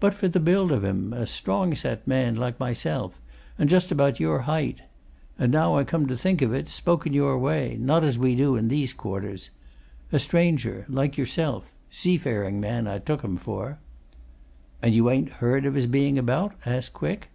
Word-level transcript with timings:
But, 0.00 0.14
for 0.14 0.26
the 0.26 0.40
build 0.40 0.72
of 0.72 0.84
him, 0.84 1.12
a 1.12 1.26
strong 1.26 1.74
set 1.74 2.06
man, 2.08 2.34
like 2.34 2.58
myself, 2.58 3.20
and 3.58 3.68
just 3.68 3.92
about 3.92 4.18
your 4.18 4.38
height. 4.48 4.80
And 5.38 5.52
now 5.52 5.76
I 5.76 5.84
come 5.84 6.06
to 6.06 6.16
think 6.16 6.40
of 6.40 6.54
it, 6.54 6.70
spoke 6.70 7.06
in 7.06 7.12
your 7.12 7.38
way 7.38 7.76
not 7.78 8.02
as 8.02 8.18
we 8.18 8.34
do 8.34 8.56
in 8.56 8.68
these 8.68 8.94
quarters. 8.94 9.50
A 10.12 10.18
stranger 10.18 10.86
like 10.88 11.18
yourself. 11.18 11.74
Seafaring 11.90 12.58
man, 12.58 12.86
I 12.86 13.00
took 13.00 13.20
him 13.22 13.36
for." 13.36 13.78
"And 14.80 14.94
you 14.94 15.10
ain't 15.10 15.28
heard 15.28 15.66
of 15.66 15.74
his 15.74 15.86
being 15.86 16.18
about?" 16.18 16.54
asked 16.64 16.94
Quick. 16.94 17.28